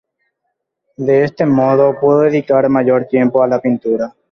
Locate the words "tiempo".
3.05-3.43